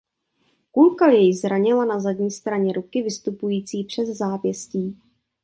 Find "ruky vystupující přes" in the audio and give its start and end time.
2.73-4.09